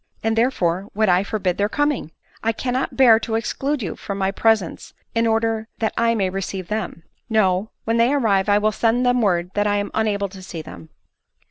[0.23, 2.11] "And therefore would I forbid their coming.
[2.43, 6.13] I can not bear to occlude you from my presence in order that I e
[6.15, 6.17] ADELINE MOWBRAt.
[6.17, 7.03] 151 may receive them.
[7.29, 10.63] No; when they arrive, I will send them word that 1 am unable to see
[10.63, 10.89] them."